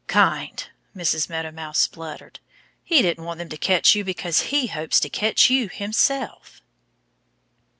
[0.07, 1.29] "Kind!" Mrs.
[1.29, 2.39] Meadow Mouse spluttered.
[2.83, 6.63] "He didn't want them to catch you because he hopes to catch you himself!"